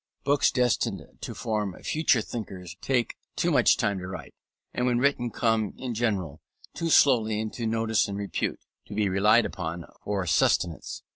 Books 0.23 0.49
destined 0.49 1.03
to 1.21 1.35
form 1.35 1.75
future 1.83 2.21
thinkers 2.21 2.75
take 2.81 3.17
too 3.35 3.51
much 3.51 3.77
time 3.77 3.99
to 3.99 4.07
write, 4.07 4.33
and 4.73 4.87
when 4.87 4.97
written 4.97 5.29
come, 5.29 5.75
in 5.77 5.93
general, 5.93 6.41
too 6.73 6.89
slowly 6.89 7.39
into 7.39 7.67
notice 7.67 8.07
and 8.07 8.17
repute, 8.17 8.61
to 8.87 8.95
be 8.95 9.09
relied 9.09 9.45
on 9.57 9.85
for 10.03 10.25
subsistence. 10.25 11.03